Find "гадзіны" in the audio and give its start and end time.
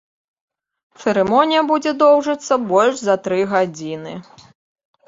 3.55-4.21